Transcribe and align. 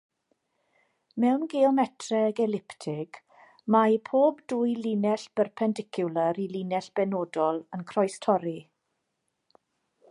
Mewn 1.23 1.43
geometreg 1.51 2.41
eliptig, 2.45 3.19
mae 3.75 3.99
pob 4.09 4.41
dwy 4.53 4.73
linell 4.87 5.27
berpendicwlar 5.41 6.41
i 6.47 6.49
linell 6.57 6.91
benodol 7.01 7.63
yn 7.79 7.85
croestorri. 7.93 8.59